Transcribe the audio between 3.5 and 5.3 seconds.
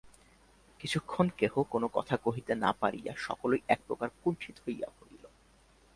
একপ্রকার কুণ্ঠিত হইয়া পড়িল।